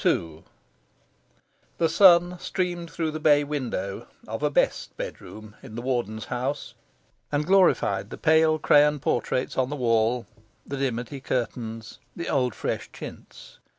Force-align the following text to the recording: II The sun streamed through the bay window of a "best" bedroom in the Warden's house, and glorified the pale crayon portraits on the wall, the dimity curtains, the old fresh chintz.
II 0.03 0.43
The 1.77 1.87
sun 1.87 2.39
streamed 2.39 2.89
through 2.89 3.11
the 3.11 3.19
bay 3.19 3.43
window 3.43 4.07
of 4.27 4.41
a 4.41 4.49
"best" 4.49 4.97
bedroom 4.97 5.55
in 5.61 5.75
the 5.75 5.81
Warden's 5.83 6.25
house, 6.25 6.73
and 7.31 7.45
glorified 7.45 8.09
the 8.09 8.17
pale 8.17 8.57
crayon 8.57 8.97
portraits 8.97 9.59
on 9.59 9.69
the 9.69 9.75
wall, 9.75 10.25
the 10.65 10.77
dimity 10.77 11.19
curtains, 11.19 11.99
the 12.15 12.29
old 12.29 12.55
fresh 12.55 12.91
chintz. 12.91 13.59